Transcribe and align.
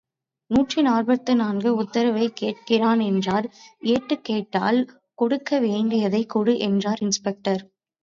நூற்றி 0.51 0.81
நாற்பத்து 0.81 1.35
நான்கு 1.35 1.69
உத்தரவைக் 1.81 2.35
கேட்கிறான் 2.41 3.03
என்றார் 3.05 3.47
ஏட்டு 3.91 4.17
கேட்டால் 4.21 4.81
கொடுக்க 5.19 5.59
வேண்டியதைக் 5.61 6.29
கொடு 6.29 6.55
என்றார் 6.69 7.01
இன்ஸ்பெக்டர். 7.01 7.63